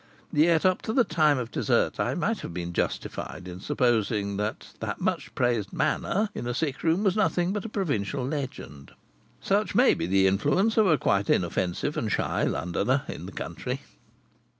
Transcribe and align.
Yet 0.33 0.65
up 0.65 0.81
to 0.81 0.93
the 0.93 1.03
time 1.03 1.37
of 1.37 1.51
dessert 1.51 1.99
I 1.99 2.15
might 2.15 2.39
have 2.39 2.55
been 2.55 2.73
justified 2.73 3.47
in 3.47 3.59
supposing 3.59 4.37
that 4.37 4.69
that 4.79 4.99
much 4.99 5.35
praised 5.35 5.71
"manner" 5.71 6.29
in 6.33 6.47
a 6.47 6.55
sick 6.55 6.81
room 6.81 7.03
was 7.03 7.15
nothing 7.15 7.53
but 7.53 7.65
a 7.65 7.69
provincial 7.69 8.25
legend. 8.25 8.93
Such 9.41 9.75
may 9.75 9.93
be 9.93 10.07
the 10.07 10.25
influence 10.25 10.75
of 10.75 10.87
a 10.87 10.97
quite 10.97 11.29
inoffensive 11.29 11.95
and 11.97 12.11
shy 12.11 12.41
Londoner 12.45 13.03
in 13.07 13.27
the 13.27 13.31
country. 13.31 13.81